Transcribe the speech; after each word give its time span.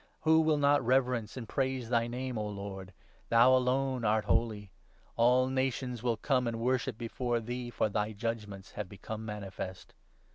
Who 0.21 0.41
will 0.41 0.57
not 0.57 0.83
reverence 0.83 1.37
and 1.37 1.47
4 1.47 1.53
praise 1.53 1.89
thy 1.89 2.07
Name, 2.07 2.35
O 2.35 2.47
Lord? 2.47 2.91
Thou 3.29 3.55
alone 3.55 4.03
art 4.03 4.25
holy! 4.25 4.71
All 5.15 5.45
nations 5.45 6.01
will 6.01 6.17
come 6.17 6.47
and 6.47 6.59
worship 6.59 6.97
before 6.97 7.39
thee, 7.39 7.69
for 7.69 7.87
thy 7.87 8.13
judgements 8.13 8.71
have 8.71 8.89
become 8.89 9.23
manifest.' 9.23 9.93